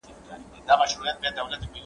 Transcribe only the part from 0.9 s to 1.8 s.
له هغه ګټور دي!!